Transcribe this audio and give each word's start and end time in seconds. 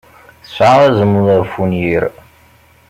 Tesɛa 0.43 0.77
azmul 0.87 1.27
ɣef 1.39 1.51
wenyir. 1.59 2.03